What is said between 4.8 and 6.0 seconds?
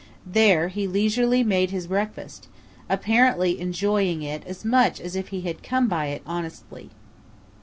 as if he had come